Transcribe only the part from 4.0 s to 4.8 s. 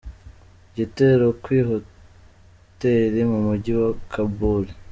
Kabul.